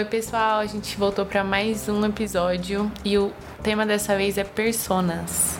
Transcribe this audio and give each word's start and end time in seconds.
Oi, 0.00 0.06
pessoal, 0.06 0.60
a 0.60 0.64
gente 0.64 0.96
voltou 0.96 1.26
para 1.26 1.44
mais 1.44 1.86
um 1.86 2.02
episódio 2.06 2.90
e 3.04 3.18
o 3.18 3.30
tema 3.62 3.84
dessa 3.84 4.16
vez 4.16 4.38
é 4.38 4.44
personas. 4.44 5.58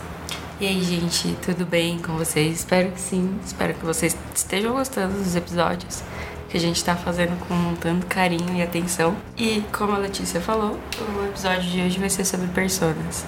E 0.59 0.66
aí, 0.66 0.82
gente, 0.82 1.36
tudo 1.45 1.66
bem 1.66 1.98
com 1.98 2.16
vocês? 2.16 2.61
Espero 2.61 2.91
que 2.91 3.00
sim. 3.02 3.38
Espero 3.45 3.74
que 3.74 3.84
vocês 3.84 4.16
estejam 4.34 4.73
gostando 4.73 5.12
dos 5.12 5.37
episódios 5.37 6.02
que 6.48 6.56
a 6.56 6.61
gente 6.61 6.82
tá 6.82 6.96
fazendo 6.96 7.38
com 7.46 7.74
tanto 7.74 8.06
carinho 8.06 8.56
e 8.56 8.62
atenção. 8.62 9.14
E 9.37 9.62
como 9.77 9.92
a 9.92 9.98
Letícia 9.98 10.41
falou, 10.41 10.79
o 10.98 11.27
episódio 11.27 11.70
de 11.70 11.82
hoje 11.82 11.98
vai 11.98 12.09
ser 12.09 12.24
sobre 12.24 12.46
personas. 12.46 13.27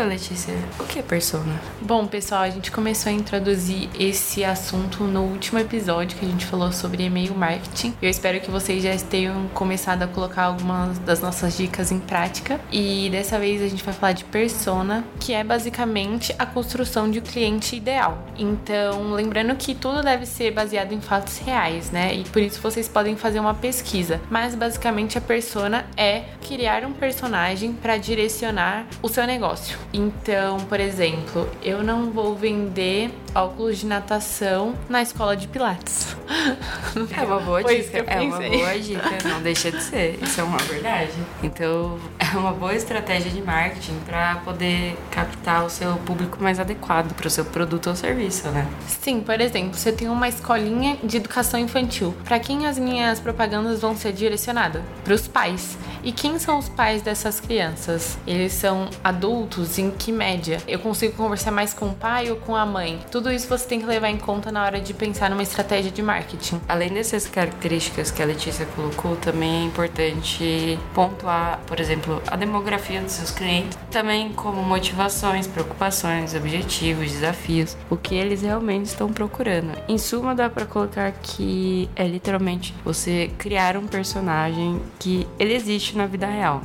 Então, 0.00 0.08
Letícia, 0.08 0.54
o 0.78 0.84
que 0.84 0.98
é 0.98 1.02
persona? 1.02 1.60
Bom, 1.82 2.06
pessoal, 2.06 2.40
a 2.40 2.48
gente 2.48 2.70
começou 2.70 3.10
a 3.10 3.12
introduzir 3.12 3.90
esse 3.98 4.42
assunto 4.42 5.04
no 5.04 5.24
último 5.24 5.58
episódio 5.58 6.16
que 6.18 6.24
a 6.24 6.28
gente 6.28 6.46
falou 6.46 6.72
sobre 6.72 7.04
e-mail 7.04 7.34
marketing. 7.34 7.92
Eu 8.00 8.08
espero 8.08 8.40
que 8.40 8.50
vocês 8.50 8.82
já 8.82 8.96
tenham 8.96 9.46
começado 9.48 10.02
a 10.02 10.06
colocar 10.06 10.44
algumas 10.44 10.98
das 11.00 11.20
nossas 11.20 11.54
dicas 11.54 11.92
em 11.92 11.98
prática. 11.98 12.58
E 12.72 13.10
dessa 13.10 13.38
vez 13.38 13.60
a 13.60 13.68
gente 13.68 13.84
vai 13.84 13.92
falar 13.92 14.12
de 14.12 14.24
persona, 14.24 15.04
que 15.18 15.34
é 15.34 15.44
basicamente 15.44 16.34
a 16.38 16.46
construção 16.46 17.10
de 17.10 17.18
um 17.18 17.22
cliente 17.22 17.76
ideal. 17.76 18.26
Então, 18.38 19.12
lembrando 19.12 19.54
que 19.54 19.74
tudo 19.74 20.02
deve 20.02 20.24
ser 20.24 20.50
baseado 20.50 20.92
em 20.92 21.00
fatos 21.02 21.36
reais, 21.40 21.90
né? 21.90 22.14
E 22.14 22.24
por 22.24 22.40
isso 22.40 22.58
vocês 22.62 22.88
podem 22.88 23.16
fazer 23.16 23.38
uma 23.38 23.52
pesquisa. 23.52 24.18
Mas 24.30 24.54
basicamente 24.54 25.18
a 25.18 25.20
persona 25.20 25.84
é 25.94 26.22
criar 26.48 26.86
um 26.86 26.92
personagem 26.94 27.74
para 27.74 27.98
direcionar 27.98 28.86
o 29.02 29.08
seu 29.10 29.26
negócio 29.26 29.50
negócio. 29.50 29.78
Então, 29.92 30.58
por 30.60 30.78
exemplo, 30.78 31.48
eu 31.62 31.82
não 31.82 32.10
vou 32.10 32.36
vender 32.36 33.10
óculos 33.34 33.78
de 33.78 33.86
natação 33.86 34.74
na 34.88 35.02
escola 35.02 35.36
de 35.36 35.48
Pilates. 35.48 36.16
É 37.16 37.22
uma 37.22 37.38
boa 37.40 37.62
dica. 37.62 37.98
É 37.98 38.20
uma 38.20 38.38
boa 38.38 38.78
dica. 38.78 39.28
Não 39.28 39.40
deixa 39.42 39.70
de 39.70 39.80
ser. 39.82 40.18
Isso 40.22 40.40
é 40.40 40.44
uma 40.44 40.58
verdade. 40.66 41.12
Então, 41.42 41.98
é 42.18 42.36
uma 42.36 42.52
boa 42.52 42.74
estratégia 42.74 43.30
de 43.30 43.40
marketing 43.40 43.98
para 44.06 44.36
poder 44.44 44.96
captar 45.10 45.64
o 45.64 45.70
seu 45.70 45.94
público 45.98 46.42
mais 46.42 46.58
adequado 46.58 47.14
para 47.14 47.26
o 47.28 47.30
seu 47.30 47.44
produto 47.44 47.88
ou 47.90 47.96
serviço, 47.96 48.48
né? 48.48 48.66
Sim, 48.88 49.20
por 49.20 49.40
exemplo, 49.40 49.74
se 49.74 49.88
eu 49.88 49.96
tenho 49.96 50.12
uma 50.12 50.28
escolinha 50.28 50.96
de 51.02 51.16
educação 51.16 51.60
infantil, 51.60 52.14
para 52.24 52.38
quem 52.40 52.66
as 52.66 52.78
minhas 52.78 53.20
propagandas 53.20 53.80
vão 53.80 53.96
ser 53.96 54.12
direcionadas? 54.12 54.82
Para 55.04 55.14
os 55.14 55.28
pais. 55.28 55.76
E 56.02 56.12
quem 56.12 56.38
são 56.38 56.58
os 56.58 56.68
pais 56.68 57.02
dessas 57.02 57.40
crianças? 57.40 58.18
Eles 58.26 58.52
são 58.52 58.88
adultos? 59.04 59.78
Em 59.78 59.90
que 59.90 60.10
média? 60.10 60.58
Eu 60.66 60.78
consigo 60.78 61.14
conversar 61.14 61.50
mais 61.50 61.74
com 61.74 61.88
o 61.88 61.94
pai 61.94 62.30
ou 62.30 62.36
com 62.36 62.56
a 62.56 62.64
mãe? 62.64 62.98
Tudo 63.10 63.30
isso 63.30 63.48
você 63.48 63.66
tem 63.66 63.80
que 63.80 63.86
levar 63.86 64.08
em 64.08 64.16
conta 64.16 64.50
na 64.50 64.64
hora 64.64 64.80
de 64.80 64.94
pensar 64.94 65.28
numa 65.28 65.42
estratégia 65.42 65.90
de 65.90 66.02
marketing. 66.02 66.60
Além 66.68 66.90
dessas 66.90 67.26
características 67.26 68.10
que 68.10 68.22
a 68.22 68.26
Letícia 68.26 68.66
colocou, 68.74 69.16
também 69.16 69.62
é 69.62 69.64
importante 69.64 70.78
pontuar, 70.94 71.60
por 71.66 71.78
exemplo, 71.78 72.22
a 72.26 72.36
demografia 72.36 73.00
dos 73.00 73.12
seus 73.12 73.30
clientes, 73.30 73.78
também 73.90 74.32
como 74.32 74.62
motivações, 74.62 75.46
preocupações, 75.46 76.34
objetivos, 76.34 77.12
desafios, 77.12 77.76
o 77.90 77.96
que 77.96 78.14
eles 78.14 78.42
realmente 78.42 78.86
estão 78.86 79.12
procurando. 79.12 79.72
Em 79.88 79.98
suma, 79.98 80.34
dá 80.34 80.48
para 80.48 80.64
colocar 80.64 81.12
que 81.12 81.90
é 81.94 82.06
literalmente 82.06 82.74
você 82.84 83.30
criar 83.36 83.76
um 83.76 83.86
personagem 83.86 84.80
que 84.98 85.26
ele 85.38 85.54
existe 85.54 85.89
existe 85.90 85.96
na 85.96 86.06
vida 86.06 86.26
real. 86.26 86.62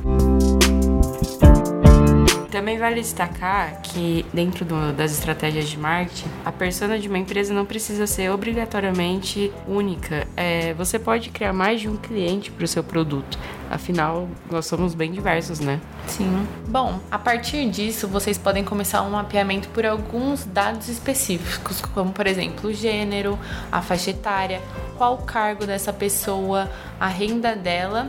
Também 2.50 2.78
vale 2.78 3.00
destacar 3.02 3.82
que, 3.82 4.24
dentro 4.32 4.64
do, 4.64 4.92
das 4.92 5.12
estratégias 5.12 5.68
de 5.68 5.78
marketing, 5.78 6.28
a 6.42 6.50
persona 6.50 6.98
de 6.98 7.06
uma 7.06 7.18
empresa 7.18 7.52
não 7.52 7.66
precisa 7.66 8.06
ser 8.06 8.30
obrigatoriamente 8.30 9.52
única. 9.68 10.26
É, 10.34 10.72
você 10.72 10.98
pode 10.98 11.28
criar 11.28 11.52
mais 11.52 11.82
de 11.82 11.88
um 11.88 11.96
cliente 11.96 12.50
para 12.50 12.64
o 12.64 12.68
seu 12.68 12.82
produto. 12.82 13.38
Afinal, 13.70 14.26
nós 14.50 14.64
somos 14.64 14.94
bem 14.94 15.12
diversos, 15.12 15.60
né? 15.60 15.80
Sim. 16.06 16.46
Bom, 16.68 16.98
a 17.10 17.18
partir 17.18 17.68
disso, 17.68 18.08
vocês 18.08 18.38
podem 18.38 18.64
começar 18.64 19.02
um 19.02 19.10
mapeamento 19.10 19.68
por 19.68 19.84
alguns 19.84 20.46
dados 20.46 20.88
específicos, 20.88 21.82
como, 21.92 22.12
por 22.12 22.26
exemplo, 22.26 22.70
o 22.70 22.72
gênero, 22.72 23.38
a 23.70 23.82
faixa 23.82 24.10
etária, 24.10 24.62
qual 24.96 25.14
o 25.14 25.18
cargo 25.18 25.66
dessa 25.66 25.92
pessoa, 25.92 26.70
a 26.98 27.06
renda 27.06 27.54
dela 27.54 28.08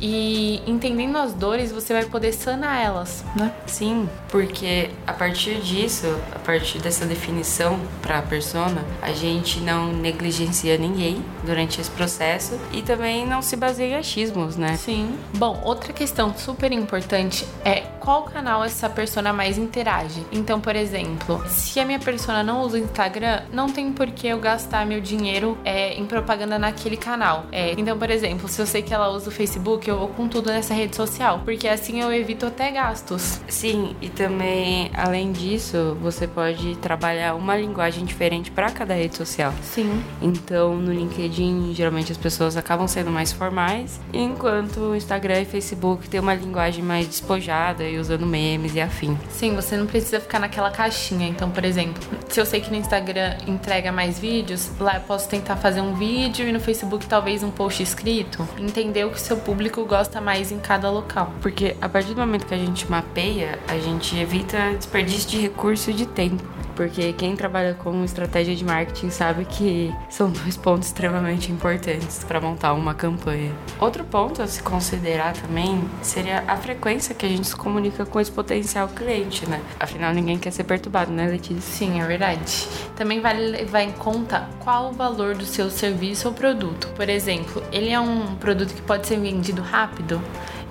e 0.00 0.62
entendendo 0.66 1.16
as 1.16 1.32
dores 1.32 1.72
você 1.72 1.92
vai 1.92 2.04
poder 2.04 2.32
sanar 2.32 2.84
elas, 2.84 3.24
né? 3.34 3.52
Sim, 3.66 4.08
porque 4.28 4.90
a 5.06 5.12
partir 5.12 5.60
disso, 5.60 6.06
a 6.34 6.38
partir 6.38 6.78
dessa 6.78 7.06
definição 7.06 7.78
para 8.02 8.18
a 8.18 8.22
persona, 8.22 8.84
a 9.00 9.12
gente 9.12 9.60
não 9.60 9.92
negligencia 9.92 10.76
ninguém 10.76 11.24
durante 11.44 11.80
esse 11.80 11.90
processo 11.90 12.58
e 12.72 12.82
também 12.82 13.26
não 13.26 13.40
se 13.40 13.56
baseia 13.56 13.94
em 13.94 13.96
achismos, 13.96 14.56
né? 14.56 14.76
Sim. 14.76 15.18
Bom, 15.36 15.60
outra 15.64 15.92
questão 15.92 16.34
super 16.36 16.72
importante 16.72 17.46
é 17.64 17.84
qual 18.06 18.22
canal 18.22 18.62
essa 18.62 18.88
persona 18.88 19.32
mais 19.32 19.58
interage. 19.58 20.24
Então, 20.30 20.60
por 20.60 20.76
exemplo, 20.76 21.42
se 21.48 21.80
a 21.80 21.84
minha 21.84 21.98
persona 21.98 22.40
não 22.40 22.62
usa 22.62 22.76
o 22.76 22.80
Instagram, 22.80 23.42
não 23.52 23.68
tem 23.68 23.92
por 23.92 24.06
que 24.12 24.28
eu 24.28 24.38
gastar 24.38 24.86
meu 24.86 25.00
dinheiro 25.00 25.58
é, 25.64 25.92
em 25.94 26.06
propaganda 26.06 26.56
naquele 26.56 26.96
canal. 26.96 27.46
É, 27.50 27.72
então, 27.72 27.98
por 27.98 28.08
exemplo, 28.08 28.48
se 28.48 28.62
eu 28.62 28.66
sei 28.66 28.80
que 28.80 28.94
ela 28.94 29.08
usa 29.08 29.28
o 29.28 29.32
Facebook, 29.32 29.88
eu 29.90 29.98
vou 29.98 30.06
com 30.06 30.28
tudo 30.28 30.52
nessa 30.52 30.72
rede 30.72 30.94
social, 30.94 31.40
porque 31.44 31.66
assim 31.66 32.00
eu 32.00 32.12
evito 32.12 32.46
até 32.46 32.70
gastos. 32.70 33.40
Sim, 33.48 33.96
e 34.00 34.08
também, 34.08 34.88
além 34.94 35.32
disso, 35.32 35.96
você 36.00 36.28
pode 36.28 36.76
trabalhar 36.76 37.34
uma 37.34 37.56
linguagem 37.56 38.04
diferente 38.04 38.52
para 38.52 38.70
cada 38.70 38.94
rede 38.94 39.16
social. 39.16 39.52
Sim. 39.60 40.00
Então, 40.22 40.76
no 40.76 40.92
LinkedIn, 40.92 41.74
geralmente 41.74 42.12
as 42.12 42.18
pessoas 42.18 42.56
acabam 42.56 42.86
sendo 42.86 43.10
mais 43.10 43.32
formais, 43.32 44.00
enquanto 44.12 44.78
o 44.78 44.94
Instagram 44.94 45.40
e 45.40 45.44
Facebook 45.44 46.08
tem 46.08 46.20
uma 46.20 46.34
linguagem 46.34 46.84
mais 46.84 47.08
despojada 47.08 47.82
e 47.82 47.95
usando 47.98 48.26
memes 48.26 48.74
e 48.74 48.80
afim. 48.80 49.18
Sim, 49.30 49.54
você 49.54 49.76
não 49.76 49.86
precisa 49.86 50.20
ficar 50.20 50.38
naquela 50.38 50.70
caixinha. 50.70 51.28
Então, 51.28 51.50
por 51.50 51.64
exemplo, 51.64 52.02
se 52.28 52.40
eu 52.40 52.46
sei 52.46 52.60
que 52.60 52.70
no 52.70 52.76
Instagram 52.76 53.36
entrega 53.46 53.92
mais 53.92 54.18
vídeos, 54.18 54.70
lá 54.78 54.96
eu 54.96 55.00
posso 55.02 55.28
tentar 55.28 55.56
fazer 55.56 55.80
um 55.80 55.94
vídeo 55.94 56.46
e 56.46 56.52
no 56.52 56.60
Facebook 56.60 57.06
talvez 57.06 57.42
um 57.42 57.50
post 57.50 57.82
escrito. 57.82 58.46
Entender 58.58 59.04
o 59.04 59.10
que 59.10 59.20
seu 59.20 59.36
público 59.36 59.84
gosta 59.84 60.20
mais 60.20 60.50
em 60.52 60.58
cada 60.58 60.90
local. 60.90 61.32
Porque 61.40 61.76
a 61.80 61.88
partir 61.88 62.14
do 62.14 62.20
momento 62.20 62.46
que 62.46 62.54
a 62.54 62.58
gente 62.58 62.90
mapeia, 62.90 63.58
a 63.68 63.78
gente 63.78 64.16
evita 64.18 64.74
desperdício 64.76 65.30
de 65.30 65.40
recurso 65.40 65.90
e 65.90 65.94
de 65.94 66.06
tempo 66.06 66.55
porque 66.76 67.12
quem 67.14 67.34
trabalha 67.34 67.74
com 67.74 68.04
estratégia 68.04 68.54
de 68.54 68.64
marketing 68.64 69.10
sabe 69.10 69.44
que 69.44 69.92
são 70.08 70.30
dois 70.30 70.56
pontos 70.56 70.88
extremamente 70.88 71.50
importantes 71.50 72.22
para 72.22 72.40
montar 72.40 72.74
uma 72.74 72.94
campanha. 72.94 73.52
Outro 73.80 74.04
ponto 74.04 74.42
a 74.42 74.46
se 74.46 74.62
considerar 74.62 75.32
também 75.32 75.82
seria 76.02 76.44
a 76.46 76.56
frequência 76.56 77.14
que 77.14 77.24
a 77.24 77.28
gente 77.28 77.48
se 77.48 77.56
comunica 77.56 78.04
com 78.04 78.20
esse 78.20 78.30
potencial 78.30 78.88
cliente, 78.88 79.48
né? 79.48 79.60
Afinal, 79.80 80.12
ninguém 80.12 80.38
quer 80.38 80.50
ser 80.50 80.64
perturbado, 80.64 81.10
né, 81.10 81.26
Letícia? 81.26 81.60
Sim, 81.60 82.00
é 82.00 82.06
verdade. 82.06 82.68
Também 82.94 83.20
vale 83.20 83.48
levar 83.48 83.82
em 83.82 83.92
conta 83.92 84.48
qual 84.60 84.90
o 84.90 84.92
valor 84.92 85.34
do 85.34 85.46
seu 85.46 85.70
serviço 85.70 86.28
ou 86.28 86.34
produto. 86.34 86.88
Por 86.94 87.08
exemplo, 87.08 87.62
ele 87.72 87.90
é 87.90 87.98
um 87.98 88.36
produto 88.36 88.74
que 88.74 88.82
pode 88.82 89.06
ser 89.06 89.18
vendido 89.18 89.62
rápido? 89.62 90.20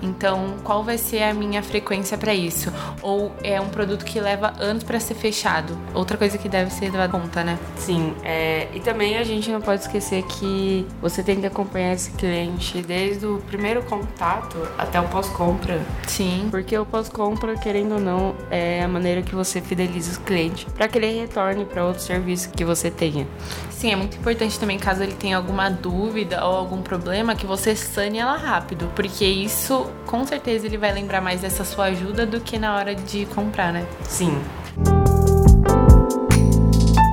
Então, 0.02 0.56
qual 0.62 0.82
vai 0.84 0.98
ser 0.98 1.22
a 1.22 1.34
minha 1.34 1.62
frequência 1.62 2.16
para 2.18 2.34
isso? 2.34 2.72
Ou 3.02 3.32
é 3.42 3.60
um 3.60 3.68
produto 3.68 4.04
que 4.04 4.20
leva 4.20 4.52
anos 4.58 4.84
para 4.84 5.00
ser 5.00 5.14
fechado? 5.14 5.76
Outra 5.94 6.16
coisa 6.16 6.38
que 6.38 6.48
deve 6.48 6.70
ser 6.70 6.90
levada 6.90 7.16
em 7.16 7.20
conta, 7.20 7.44
né? 7.44 7.58
Sim, 7.76 8.14
é, 8.22 8.68
e 8.74 8.80
também 8.80 9.16
a 9.16 9.24
gente 9.24 9.50
não 9.50 9.60
pode 9.60 9.82
esquecer 9.82 10.22
que 10.24 10.86
você 11.00 11.22
tem 11.22 11.40
que 11.40 11.46
acompanhar 11.46 11.92
esse 11.92 12.10
cliente 12.12 12.82
desde 12.82 13.26
o 13.26 13.38
primeiro 13.46 13.82
contato 13.82 14.56
até 14.76 15.00
o 15.00 15.04
pós-compra. 15.08 15.80
Sim. 16.06 16.48
Porque 16.50 16.76
o 16.76 16.84
pós-compra, 16.84 17.56
querendo 17.56 17.94
ou 17.94 18.00
não, 18.00 18.34
é 18.50 18.82
a 18.82 18.88
maneira 18.88 19.22
que 19.22 19.34
você 19.34 19.60
fideliza 19.60 20.18
o 20.18 20.22
cliente 20.22 20.66
para 20.66 20.88
que 20.88 20.98
ele 20.98 21.20
retorne 21.20 21.64
para 21.64 21.84
outro 21.84 22.02
serviço 22.02 22.50
que 22.50 22.64
você 22.64 22.90
tenha. 22.90 23.26
Sim, 23.70 23.92
é 23.92 23.96
muito 23.96 24.16
importante 24.16 24.58
também, 24.58 24.78
caso 24.78 25.02
ele 25.02 25.12
tenha 25.12 25.36
alguma 25.36 25.68
dúvida 25.68 26.44
ou 26.44 26.56
algum 26.56 26.80
problema, 26.80 27.34
que 27.36 27.44
você 27.44 27.76
sane 27.76 28.18
ela 28.18 28.36
rápido, 28.36 28.90
porque 28.96 29.24
isso, 29.24 29.85
com 30.06 30.26
certeza, 30.26 30.66
ele 30.66 30.76
vai 30.76 30.92
lembrar 30.92 31.20
mais 31.20 31.40
dessa 31.40 31.64
sua 31.64 31.86
ajuda 31.86 32.26
do 32.26 32.40
que 32.40 32.58
na 32.58 32.76
hora 32.76 32.94
de 32.94 33.26
comprar, 33.26 33.72
né? 33.72 33.86
Sim. 34.04 34.40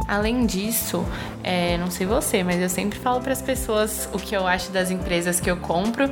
Além 0.08 0.46
disso, 0.46 1.04
é, 1.44 1.76
não 1.78 1.90
sei 1.90 2.06
você, 2.06 2.44
mas 2.44 2.62
eu 2.62 2.70
sempre 2.70 3.00
falo 3.00 3.20
para 3.20 3.34
as 3.34 3.42
pessoas 3.42 4.08
o 4.14 4.20
que 4.20 4.36
eu 4.36 4.46
acho 4.46 4.72
das 4.72 4.92
empresas 4.92 5.40
que 5.40 5.50
eu 5.50 5.58
compro 5.58 6.08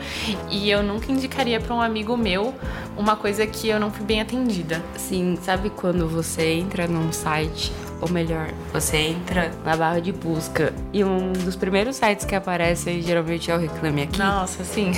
e 0.49 0.71
eu 0.71 0.81
nunca 0.81 1.11
indicaria 1.11 1.59
para 1.59 1.75
um 1.75 1.81
amigo 1.81 2.17
meu 2.17 2.53
uma 2.97 3.15
coisa 3.15 3.45
que 3.45 3.69
eu 3.69 3.79
não 3.79 3.91
fui 3.91 4.03
bem 4.03 4.19
atendida. 4.19 4.81
Sim, 4.97 5.37
sabe 5.41 5.69
quando 5.69 6.07
você 6.07 6.53
entra 6.53 6.87
num 6.87 7.11
site 7.11 7.71
ou 8.01 8.09
melhor, 8.09 8.49
você 8.73 8.97
entra 8.97 9.51
na 9.63 9.77
barra 9.77 9.99
de 9.99 10.11
busca 10.11 10.73
e 10.91 11.03
um 11.03 11.31
dos 11.31 11.55
primeiros 11.55 11.95
sites 11.95 12.25
que 12.25 12.35
aparece 12.35 13.01
geralmente 13.01 13.51
é 13.51 13.55
o 13.55 13.59
Reclame 13.59 14.03
Aqui. 14.03 14.19
Nossa, 14.19 14.63
sim. 14.63 14.91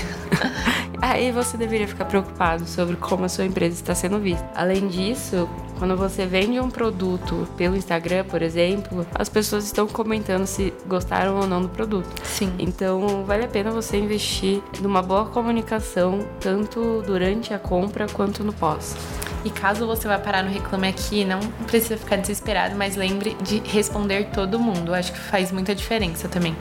Aí 1.02 1.32
você 1.34 1.58
deveria 1.58 1.88
ficar 1.88 2.06
preocupado 2.06 2.66
sobre 2.66 2.96
como 2.96 3.26
a 3.26 3.30
sua 3.30 3.46
empresa 3.46 3.76
está 3.76 3.94
sendo 3.94 4.20
vista. 4.20 4.50
Além 4.56 4.88
disso, 4.88 5.50
Quando 5.84 5.98
você 5.98 6.26
vende 6.26 6.60
um 6.60 6.70
produto 6.70 7.48
pelo 7.58 7.76
Instagram, 7.76 8.24
por 8.26 8.42
exemplo, 8.42 9.06
as 9.16 9.28
pessoas 9.28 9.66
estão 9.66 9.88
comentando 9.88 10.46
se 10.46 10.74
gostaram 10.88 11.36
ou 11.38 11.48
não 11.48 11.62
do 11.62 11.68
produto. 11.68 12.10
Sim. 12.24 12.54
Então, 12.58 13.26
vale 13.26 13.46
a 13.46 13.48
pena 13.48 13.72
você 13.72 13.98
investir 13.98 14.62
numa 14.80 15.02
boa 15.02 15.26
comunicação, 15.26 16.26
tanto 16.40 17.02
durante 17.06 17.54
a 17.54 17.60
compra 17.60 18.08
quanto 18.08 18.44
no 18.44 18.54
pós. 18.54 18.96
E 19.46 19.50
caso 19.50 19.86
você 19.86 20.08
vá 20.08 20.18
parar 20.18 20.44
no 20.44 20.50
Reclame 20.50 20.88
Aqui, 20.88 21.26
não 21.26 21.40
precisa 21.68 21.98
ficar 21.98 22.16
desesperado, 22.16 22.76
mas 22.76 22.96
lembre 22.96 23.36
de 23.42 23.60
responder 23.60 24.30
todo 24.34 24.58
mundo. 24.60 24.94
Acho 24.94 25.12
que 25.12 25.20
faz 25.20 25.52
muita 25.52 25.76
diferença 25.76 26.30
também. 26.30 26.56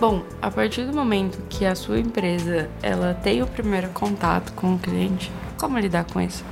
Bom, 0.00 0.24
a 0.40 0.50
partir 0.50 0.84
do 0.86 0.94
momento 0.94 1.42
que 1.50 1.66
a 1.66 1.74
sua 1.74 2.00
empresa 2.00 2.70
ela 2.82 3.12
tem 3.12 3.42
o 3.42 3.46
primeiro 3.46 3.90
contato 3.90 4.52
com 4.54 4.74
o 4.74 4.78
cliente, 4.78 5.30
como 5.58 5.78
lidar 5.78 6.04
com 6.04 6.18
isso? 6.18 6.42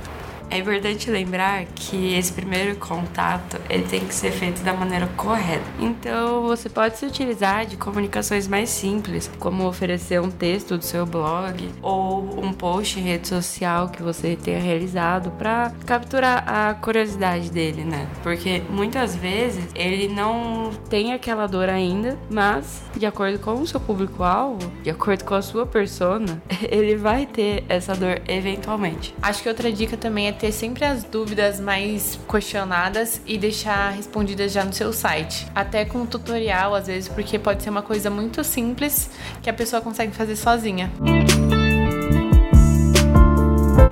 É 0.49 0.57
importante 0.57 1.11
lembrar 1.11 1.65
que 1.75 2.15
esse 2.15 2.33
primeiro 2.33 2.75
contato 2.77 3.57
ele 3.69 3.83
tem 3.83 3.99
que 3.99 4.13
ser 4.13 4.31
feito 4.31 4.63
da 4.63 4.73
maneira 4.73 5.07
correta. 5.15 5.63
Então 5.79 6.43
você 6.43 6.67
pode 6.67 6.97
se 6.97 7.05
utilizar 7.05 7.65
de 7.65 7.77
comunicações 7.77 8.47
mais 8.47 8.69
simples, 8.69 9.29
como 9.39 9.67
oferecer 9.67 10.19
um 10.19 10.31
texto 10.31 10.77
do 10.77 10.83
seu 10.83 11.05
blog 11.05 11.69
ou 11.81 12.43
um 12.43 12.51
post 12.51 12.99
em 12.99 13.03
rede 13.03 13.27
social 13.27 13.89
que 13.89 14.01
você 14.01 14.35
tenha 14.35 14.59
realizado 14.59 15.29
para 15.31 15.71
capturar 15.85 16.43
a 16.47 16.73
curiosidade 16.73 17.51
dele, 17.51 17.83
né? 17.83 18.07
Porque 18.23 18.63
muitas 18.69 19.15
vezes 19.15 19.65
ele 19.75 20.07
não 20.07 20.71
tem 20.89 21.13
aquela 21.13 21.45
dor 21.45 21.69
ainda, 21.69 22.17
mas 22.29 22.81
de 22.95 23.05
acordo 23.05 23.37
com 23.39 23.53
o 23.53 23.67
seu 23.67 23.79
público-alvo, 23.79 24.71
de 24.81 24.89
acordo 24.89 25.23
com 25.23 25.35
a 25.35 25.41
sua 25.41 25.65
persona, 25.65 26.41
ele 26.69 26.95
vai 26.95 27.25
ter 27.25 27.63
essa 27.69 27.95
dor 27.95 28.21
eventualmente. 28.27 29.13
Acho 29.21 29.43
que 29.43 29.49
outra 29.49 29.71
dica 29.71 29.95
também 29.95 30.27
é 30.27 30.31
ter 30.39 30.51
sempre 30.53 30.85
as 30.85 31.03
dúvidas 31.03 31.59
mais 31.59 32.17
questionadas 32.29 33.21
e 33.25 33.37
deixar 33.37 33.91
respondidas 33.91 34.51
já 34.53 34.63
no 34.63 34.71
seu 34.71 34.93
site. 34.93 35.45
Até 35.53 35.83
com 35.83 36.05
tutorial, 36.05 36.73
às 36.73 36.87
vezes, 36.87 37.09
porque 37.09 37.37
pode 37.37 37.61
ser 37.61 37.69
uma 37.69 37.81
coisa 37.81 38.09
muito 38.09 38.43
simples 38.43 39.09
que 39.43 39.49
a 39.49 39.53
pessoa 39.53 39.81
consegue 39.81 40.13
fazer 40.13 40.37
sozinha. 40.37 40.89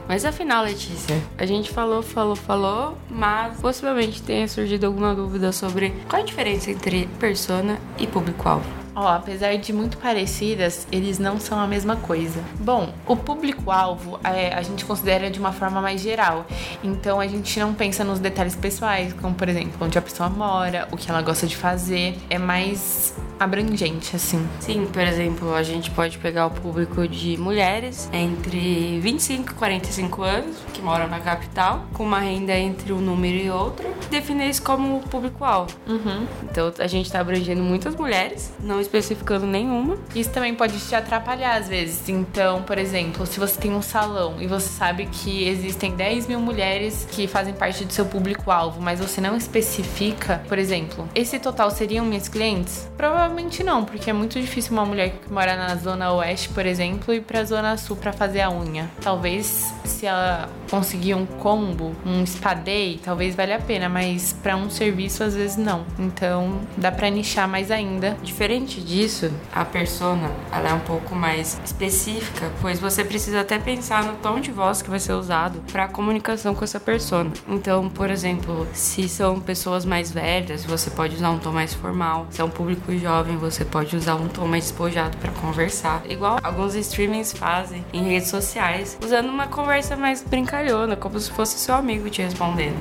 Mas 0.08 0.24
afinal, 0.24 0.64
Letícia, 0.64 1.22
a 1.38 1.46
gente 1.46 1.70
falou, 1.70 2.02
falou, 2.02 2.36
falou, 2.36 2.98
mas 3.10 3.60
possivelmente 3.60 4.22
tenha 4.24 4.48
surgido 4.48 4.88
alguma 4.88 5.14
dúvida 5.14 5.52
sobre 5.52 5.94
qual 6.10 6.22
a 6.22 6.26
diferença 6.26 6.72
entre 6.72 7.08
persona 7.20 7.78
e 8.00 8.08
público-alvo. 8.08 8.87
Ó, 8.98 9.04
oh, 9.04 9.08
apesar 9.10 9.56
de 9.58 9.72
muito 9.72 9.96
parecidas, 10.00 10.88
eles 10.92 11.20
não 11.20 11.40
são 11.40 11.60
a 11.60 11.68
mesma 11.68 11.98
coisa. 11.98 12.44
Bom, 12.60 12.92
o 13.06 13.16
público-alvo 13.16 14.20
é, 14.24 14.52
a 14.52 14.64
gente 14.64 14.84
considera 14.84 15.30
de 15.30 15.40
uma 15.40 15.52
forma 15.52 15.80
mais 15.80 16.02
geral. 16.02 16.48
Então 16.84 17.20
a 17.20 17.28
gente 17.28 17.60
não 17.60 17.76
pensa 17.76 18.04
nos 18.04 18.18
detalhes 18.18 18.56
pessoais, 18.56 19.14
como 19.14 19.36
por 19.36 19.48
exemplo, 19.48 19.74
onde 19.80 20.00
a 20.00 20.02
pessoa 20.02 20.30
mora, 20.30 20.88
o 20.92 20.98
que 20.98 21.12
ela 21.12 21.22
gosta 21.22 21.46
de 21.46 21.56
fazer. 21.56 22.18
É 22.28 22.40
mais 22.40 23.16
abrangente, 23.40 24.16
assim. 24.16 24.48
Sim, 24.60 24.88
por 24.92 25.02
exemplo, 25.02 25.54
a 25.54 25.64
gente 25.64 25.92
pode 25.92 26.18
pegar 26.18 26.48
o 26.48 26.52
público 26.52 27.08
de 27.08 27.38
mulheres 27.38 28.10
entre 28.12 29.00
25 29.00 29.52
e 29.52 29.56
45 29.56 30.24
anos, 30.24 30.58
que 30.74 30.82
moram 30.82 31.08
na 31.08 31.20
capital, 31.20 31.86
com 31.94 32.04
uma 32.04 32.20
renda 32.20 32.58
entre 32.58 32.92
um 32.94 33.00
número 33.00 33.38
e 33.38 33.50
outro, 33.50 33.88
e 34.06 34.06
definir 34.10 34.50
isso 34.50 34.64
como 34.64 35.02
público-alvo. 35.02 35.76
Uhum. 35.88 36.26
Então 36.44 36.74
a 36.80 36.88
gente 36.88 37.06
está 37.06 37.20
abrangendo 37.20 37.62
muitas 37.62 37.96
mulheres, 37.96 38.52
não 38.60 38.82
especificando 38.82 39.46
nenhuma. 39.46 39.98
Isso 40.16 40.32
também 40.32 40.56
pode 40.56 40.80
te 40.80 40.96
atrapalhar 40.96 41.58
às 41.58 41.68
vezes. 41.68 42.10
Então, 42.10 42.64
por 42.64 42.78
exemplo, 42.78 43.26
se 43.26 43.40
você 43.40 43.60
tem 43.60 43.72
um 43.72 43.82
salão 43.82 44.36
e 44.40 44.48
você 44.48 44.70
sabe 44.70 45.06
que 45.08 45.48
existem 45.48 45.92
10 45.92 46.28
mil 46.28 46.40
mulheres 46.40 47.08
que 47.12 47.28
fazem 47.28 47.54
parte 47.54 47.86
do 47.86 47.94
seu 47.94 48.06
público-alvo, 48.06 48.82
mas 48.82 49.00
você 49.00 49.22
não 49.22 49.36
especifica, 49.36 50.42
por 50.48 50.58
exemplo, 50.58 51.08
esse 51.14 51.40
total 51.40 51.70
seriam 51.70 52.06
minhas 52.06 52.28
clientes? 52.28 52.90
Provavelmente 52.98 53.27
não, 53.68 53.84
porque 53.84 54.10
é 54.10 54.14
muito 54.14 54.40
difícil 54.40 54.72
uma 54.74 54.86
mulher 54.86 55.12
que 55.12 55.32
mora 55.32 55.56
na 55.56 55.76
zona 55.76 56.12
oeste, 56.14 56.50
por 56.50 56.66
exemplo, 56.66 57.14
ir 57.14 57.22
pra 57.22 57.44
zona 57.44 57.78
sul 57.78 57.98
para 57.98 58.14
fazer 58.14 58.42
a 58.42 58.50
unha. 58.50 58.90
Talvez 59.02 59.74
se 59.84 60.06
ela 60.06 60.50
conseguir 60.70 61.16
um 61.16 61.26
combo, 61.26 61.96
um 62.06 62.26
spa 62.26 62.54
day, 62.54 63.00
talvez 63.04 63.36
valha 63.36 63.58
a 63.58 63.60
pena, 63.60 63.90
mas 63.90 64.34
para 64.34 64.56
um 64.56 64.70
serviço 64.70 65.24
às 65.24 65.36
vezes 65.36 65.58
não. 65.58 65.86
Então, 65.98 66.60
dá 66.78 66.92
para 66.92 67.10
nichar 67.10 67.48
mais 67.48 67.72
ainda. 67.72 68.18
Diferente 68.24 68.82
disso, 68.82 69.32
a 69.54 69.66
persona 69.66 70.32
ela 70.52 70.70
é 70.70 70.74
um 70.74 70.80
pouco 70.80 71.16
mais 71.16 71.60
específica, 71.64 72.52
pois 72.62 72.80
você 72.80 73.04
precisa 73.04 73.42
até 73.42 73.58
pensar 73.60 74.04
no 74.04 74.16
tom 74.16 74.40
de 74.40 74.52
voz 74.52 74.82
que 74.82 74.90
vai 74.90 75.00
ser 75.00 75.14
usado 75.14 75.62
para 75.72 75.86
a 75.86 75.88
comunicação 75.88 76.54
com 76.54 76.64
essa 76.64 76.80
persona. 76.80 77.32
Então, 77.48 77.90
por 77.90 78.10
exemplo, 78.10 78.68
se 78.74 79.08
são 79.10 79.40
pessoas 79.40 79.86
mais 79.86 80.12
velhas, 80.12 80.66
você 80.66 80.90
pode 80.90 81.16
usar 81.16 81.32
um 81.32 81.40
tom 81.40 81.52
mais 81.52 81.74
formal. 81.74 82.28
Se 82.30 82.42
é 82.42 82.44
um 82.44 82.50
público 82.50 82.96
jovem, 82.98 83.38
você 83.38 83.64
pode 83.66 83.96
usar 83.96 84.16
um 84.16 84.28
tom 84.28 84.48
mais 84.48 84.66
despojado 84.66 85.18
para 85.18 85.32
conversar. 85.34 86.04
Igual 86.10 86.40
alguns 86.44 86.76
streamings 86.76 87.32
fazem 87.32 87.86
em 87.94 88.04
redes 88.04 88.30
sociais, 88.30 88.98
usando 89.04 89.30
uma 89.30 89.48
conversa 89.48 89.96
mais 89.96 90.22
brincalhona, 90.58 90.96
como 90.96 91.20
se 91.20 91.30
fosse 91.32 91.58
seu 91.60 91.76
amigo 91.76 92.10
te 92.10 92.22
respondendo. 92.22 92.78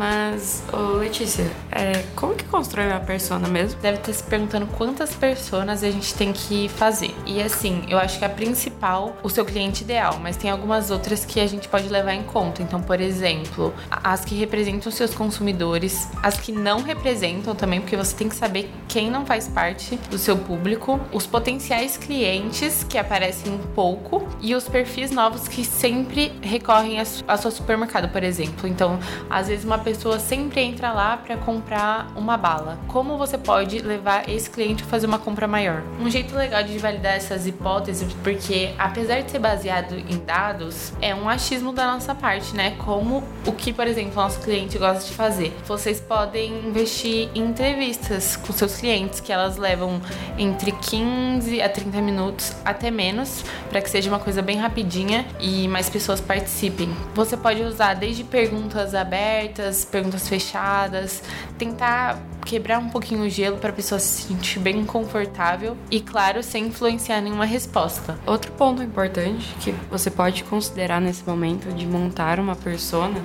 Mas, 0.00 0.62
ô 0.72 0.96
Letícia, 0.96 1.44
é, 1.70 2.02
como 2.16 2.34
que 2.34 2.44
constrói 2.44 2.86
uma 2.86 3.00
persona 3.00 3.46
mesmo? 3.46 3.78
Deve 3.82 3.98
estar 3.98 4.14
se 4.14 4.22
perguntando 4.22 4.66
quantas 4.66 5.14
personas 5.14 5.84
a 5.84 5.90
gente 5.90 6.14
tem 6.14 6.32
que 6.32 6.70
fazer. 6.70 7.14
E 7.26 7.42
assim, 7.42 7.84
eu 7.86 7.98
acho 7.98 8.18
que 8.18 8.24
a 8.24 8.28
principal, 8.30 9.14
o 9.22 9.28
seu 9.28 9.44
cliente 9.44 9.84
ideal, 9.84 10.18
mas 10.18 10.38
tem 10.38 10.50
algumas 10.50 10.90
outras 10.90 11.26
que 11.26 11.38
a 11.38 11.46
gente 11.46 11.68
pode 11.68 11.86
levar 11.90 12.14
em 12.14 12.22
conta. 12.22 12.62
Então, 12.62 12.80
por 12.80 12.98
exemplo, 12.98 13.74
as 13.90 14.24
que 14.24 14.34
representam 14.34 14.90
seus 14.90 15.12
consumidores, 15.12 16.08
as 16.22 16.40
que 16.40 16.50
não 16.50 16.80
representam 16.80 17.54
também, 17.54 17.82
porque 17.82 17.94
você 17.94 18.16
tem 18.16 18.30
que 18.30 18.36
saber 18.36 18.70
quem 18.88 19.10
não 19.10 19.26
faz 19.26 19.48
parte 19.48 19.96
do 20.10 20.16
seu 20.16 20.38
público, 20.38 20.98
os 21.12 21.26
potenciais 21.26 21.98
clientes 21.98 22.86
que 22.88 22.96
aparecem 22.96 23.60
pouco 23.74 24.26
e 24.40 24.54
os 24.54 24.66
perfis 24.66 25.10
novos 25.10 25.46
que 25.46 25.62
sempre 25.62 26.32
recorrem 26.40 26.98
a 26.98 27.36
sua 27.36 27.50
supermercado, 27.50 28.08
por 28.10 28.22
exemplo. 28.22 28.66
Então, 28.66 28.98
às 29.28 29.48
vezes 29.48 29.62
uma 29.62 29.76
pessoa 29.76 29.89
sempre 30.18 30.60
entra 30.60 30.92
lá 30.92 31.16
para 31.16 31.36
comprar 31.36 32.10
uma 32.16 32.36
bala. 32.36 32.78
Como 32.88 33.16
você 33.18 33.36
pode 33.36 33.78
levar 33.80 34.28
esse 34.28 34.48
cliente 34.48 34.82
a 34.82 34.86
fazer 34.86 35.06
uma 35.06 35.18
compra 35.18 35.46
maior? 35.46 35.82
Um 36.00 36.10
jeito 36.10 36.34
legal 36.34 36.62
de 36.62 36.78
validar 36.78 37.14
essas 37.14 37.46
hipóteses, 37.46 38.12
porque 38.22 38.74
apesar 38.78 39.20
de 39.20 39.30
ser 39.30 39.38
baseado 39.38 39.94
em 39.94 40.18
dados, 40.18 40.92
é 41.00 41.14
um 41.14 41.28
achismo 41.28 41.72
da 41.72 41.92
nossa 41.92 42.14
parte, 42.14 42.54
né? 42.54 42.76
Como 42.78 43.22
o 43.46 43.52
que, 43.52 43.72
por 43.72 43.86
exemplo, 43.86 44.12
o 44.12 44.16
nosso 44.16 44.40
cliente 44.40 44.78
gosta 44.78 45.04
de 45.04 45.12
fazer. 45.12 45.56
Vocês 45.66 46.00
podem 46.00 46.66
investir 46.66 47.28
em 47.34 47.50
entrevistas 47.50 48.36
com 48.36 48.52
seus 48.52 48.76
clientes, 48.76 49.20
que 49.20 49.32
elas 49.32 49.56
levam 49.56 50.00
entre 50.38 50.72
15 50.72 51.60
a 51.60 51.68
30 51.68 52.00
minutos, 52.00 52.54
até 52.64 52.90
menos, 52.90 53.44
para 53.68 53.80
que 53.80 53.90
seja 53.90 54.08
uma 54.08 54.18
coisa 54.18 54.40
bem 54.40 54.58
rapidinha 54.58 55.26
e 55.38 55.68
mais 55.68 55.90
pessoas 55.90 56.20
participem. 56.20 56.94
Você 57.14 57.36
pode 57.36 57.62
usar 57.62 57.94
desde 57.94 58.24
perguntas 58.24 58.94
abertas, 58.94 59.79
perguntas 59.84 60.28
fechadas, 60.28 61.22
tentar 61.58 62.20
quebrar 62.44 62.78
um 62.78 62.88
pouquinho 62.88 63.24
o 63.24 63.28
gelo 63.28 63.58
para 63.58 63.70
a 63.70 63.72
pessoa 63.72 63.98
se 63.98 64.22
sentir 64.22 64.58
bem 64.58 64.84
confortável 64.84 65.76
e, 65.90 66.00
claro, 66.00 66.42
sem 66.42 66.66
influenciar 66.66 67.20
nenhuma 67.20 67.44
resposta. 67.44 68.18
Outro 68.26 68.50
ponto 68.52 68.82
importante 68.82 69.54
que 69.60 69.72
você 69.90 70.10
pode 70.10 70.44
considerar 70.44 71.00
nesse 71.00 71.22
momento 71.24 71.72
de 71.72 71.86
montar 71.86 72.40
uma 72.40 72.56
persona 72.56 73.22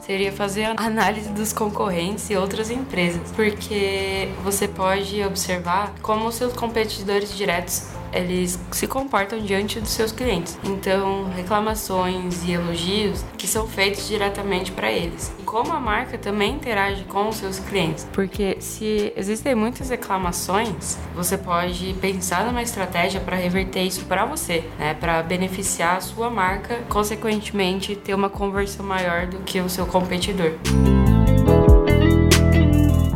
seria 0.00 0.32
fazer 0.32 0.64
a 0.64 0.74
análise 0.78 1.30
dos 1.30 1.52
concorrentes 1.52 2.28
e 2.28 2.36
outras 2.36 2.70
empresas, 2.70 3.32
porque 3.32 4.28
você 4.42 4.68
pode 4.68 5.22
observar 5.22 5.94
como 6.02 6.30
seus 6.30 6.52
competidores 6.52 7.34
diretos 7.34 7.94
eles 8.14 8.58
se 8.70 8.86
comportam 8.86 9.40
diante 9.40 9.80
dos 9.80 9.90
seus 9.90 10.12
clientes. 10.12 10.56
Então, 10.62 11.28
reclamações 11.30 12.44
e 12.44 12.52
elogios 12.52 13.24
que 13.36 13.46
são 13.46 13.66
feitos 13.66 14.06
diretamente 14.06 14.70
para 14.70 14.90
eles. 14.90 15.32
Como 15.54 15.72
a 15.72 15.78
marca 15.78 16.18
também 16.18 16.54
interage 16.54 17.04
com 17.04 17.28
os 17.28 17.36
seus 17.36 17.60
clientes. 17.60 18.04
Porque 18.12 18.56
se 18.58 19.12
existem 19.14 19.54
muitas 19.54 19.88
reclamações, 19.88 20.98
você 21.14 21.38
pode 21.38 21.94
pensar 22.00 22.44
numa 22.44 22.60
estratégia 22.60 23.20
para 23.20 23.36
reverter 23.36 23.84
isso 23.84 24.04
para 24.06 24.26
você, 24.26 24.64
né? 24.76 24.94
Para 24.94 25.22
beneficiar 25.22 25.98
a 25.98 26.00
sua 26.00 26.28
marca, 26.28 26.80
consequentemente 26.88 27.94
ter 27.94 28.14
uma 28.14 28.28
conversão 28.28 28.84
maior 28.84 29.28
do 29.28 29.38
que 29.44 29.60
o 29.60 29.68
seu 29.68 29.86
competidor 29.86 30.54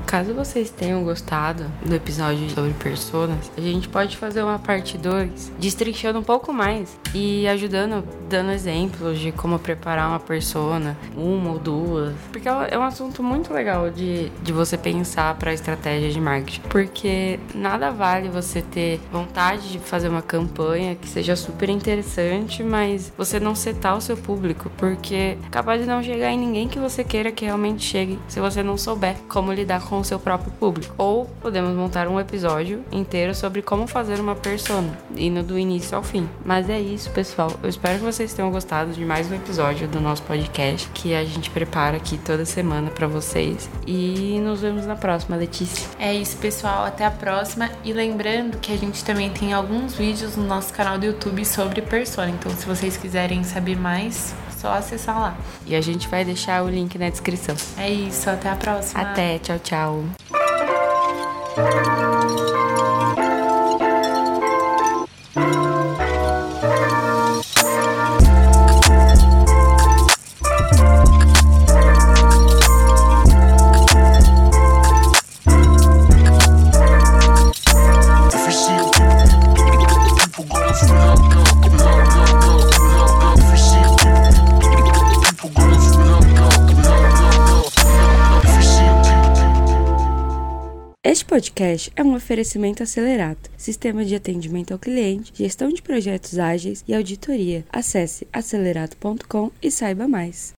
Caso 0.09 0.33
vocês 0.33 0.71
tenham 0.71 1.05
gostado 1.05 1.67
do 1.85 1.95
episódio 1.95 2.49
sobre 2.49 2.73
personas, 2.73 3.53
a 3.55 3.61
gente 3.61 3.91
pode 3.91 4.17
fazer 4.17 4.43
uma 4.43 4.59
parte 4.59 4.97
2 4.97 5.53
destrinchando 5.59 6.19
um 6.19 6.23
pouco 6.23 6.51
mais 6.51 6.99
e 7.15 7.47
ajudando, 7.47 8.03
dando 8.27 8.51
exemplos 8.51 9.19
de 9.19 9.33
como 9.33 9.59
preparar 9.59 10.09
uma 10.09 10.19
persona, 10.19 10.97
uma 11.15 11.51
ou 11.51 11.59
duas. 11.59 12.15
Porque 12.33 12.49
é 12.49 12.79
um 12.79 12.83
assunto 12.83 13.23
muito 13.23 13.53
legal 13.53 13.91
de, 13.91 14.31
de 14.43 14.51
você 14.51 14.79
pensar 14.79 15.35
para 15.35 15.53
estratégia 15.53 16.11
de 16.11 16.19
marketing. 16.19 16.63
Porque 16.71 17.39
nada 17.55 17.91
vale 17.91 18.31
você 18.31 18.63
ter 18.63 19.03
vontade 19.13 19.71
de 19.71 19.79
fazer 19.79 20.09
uma 20.09 20.23
campanha 20.23 20.95
que 20.95 21.07
seja 21.07 21.37
super 21.37 21.69
interessante, 21.69 22.63
mas 22.63 23.13
você 23.15 23.39
não 23.39 23.55
setar 23.55 23.95
o 23.95 24.01
seu 24.01 24.17
público, 24.17 24.71
porque 24.79 25.15
é 25.15 25.39
capaz 25.51 25.83
de 25.83 25.87
não 25.87 26.03
chegar 26.03 26.33
em 26.33 26.39
ninguém 26.39 26.67
que 26.67 26.79
você 26.79 27.05
queira 27.05 27.31
que 27.31 27.45
realmente 27.45 27.85
chegue 27.85 28.19
se 28.27 28.41
você 28.41 28.63
não 28.63 28.79
souber 28.79 29.15
como 29.29 29.53
lidar 29.53 29.83
com 29.83 29.99
o 29.99 30.05
seu 30.09 30.19
próprio 30.19 30.51
público. 30.53 30.95
Ou 30.97 31.27
podemos 31.41 31.77
montar 31.77 32.09
um 32.09 32.19
episódio 32.19 32.85
inteiro 32.91 33.35
sobre 33.35 33.63
como 33.63 33.87
fazer 33.87 34.21
uma 34.21 34.35
persona, 34.35 34.99
indo 35.17 35.43
do 35.43 35.59
início 35.59 35.97
ao 35.97 36.03
fim. 36.03 36.29
Mas 36.45 36.69
é 36.69 36.81
isso, 36.81 37.11
pessoal. 37.11 37.53
Eu 37.63 37.69
espero 37.69 37.99
que 37.99 38.05
vocês 38.05 38.33
tenham 38.33 38.51
gostado 38.51 38.93
de 38.93 39.05
mais 39.05 39.31
um 39.31 39.35
episódio 39.35 39.87
do 39.87 40.01
nosso 40.01 40.23
podcast 40.23 40.89
que 40.95 41.15
a 41.15 41.25
gente 41.25 41.51
prepara 41.51 41.97
aqui 41.97 42.19
toda 42.19 42.45
semana 42.45 42.91
para 42.91 43.07
vocês. 43.07 43.69
E 43.87 44.41
nos 44.41 44.63
vemos 44.63 44.87
na 44.87 44.97
próxima, 44.97 45.37
Letícia. 45.37 45.87
É 45.99 46.13
isso, 46.15 46.37
pessoal. 46.39 46.85
Até 46.85 47.05
a 47.05 47.11
próxima. 47.11 47.71
E 47.85 47.93
lembrando 47.93 48.59
que 48.59 48.73
a 48.73 48.77
gente 48.77 49.05
também 49.05 49.31
tem 49.31 49.53
alguns 49.53 49.95
vídeos 49.95 50.37
no 50.37 50.45
nosso 50.45 50.73
canal 50.73 50.99
do 50.99 51.07
YouTube 51.07 51.45
sobre 51.45 51.83
persona. 51.83 52.31
Então, 52.31 52.51
se 52.53 52.67
vocês 52.67 52.97
quiserem 52.97 53.45
saber 53.45 53.77
mais, 53.77 54.35
só 54.61 54.73
acessar 54.73 55.19
lá. 55.19 55.37
E 55.67 55.77
a 55.77 55.81
gente 55.81 56.09
vai 56.09 56.25
deixar 56.25 56.65
o 56.65 56.69
link 56.69 56.99
na 56.99 57.09
descrição. 57.09 57.55
É 57.77 57.89
isso, 57.91 58.29
até 58.29 58.51
a 58.51 58.57
próxima. 58.57 59.01
Até, 59.01 59.39
tchau, 59.39 59.59
tchau. 59.59 60.05
Podcast 91.39 91.93
é 91.95 92.03
um 92.03 92.17
oferecimento 92.17 92.83
acelerado, 92.83 93.39
sistema 93.57 94.05
de 94.05 94.17
atendimento 94.17 94.73
ao 94.73 94.79
cliente, 94.79 95.33
gestão 95.33 95.69
de 95.69 95.81
projetos 95.81 96.37
ágeis 96.37 96.83
e 96.89 96.93
auditoria. 96.93 97.65
Acesse 97.71 98.27
acelerado.com 98.33 99.53
e 99.63 99.71
saiba 99.71 100.09
mais. 100.09 100.47